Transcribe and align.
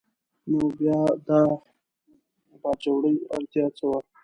نو 0.49 0.61
بیا 0.77 0.99
د 1.27 1.29
باجوړي 2.61 3.15
اړتیا 3.35 3.65
څه 3.77 3.83
وه؟ 3.89 3.99